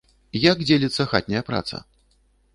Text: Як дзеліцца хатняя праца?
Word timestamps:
Як 0.51 0.63
дзеліцца 0.69 1.07
хатняя 1.13 1.43
праца? 1.51 1.85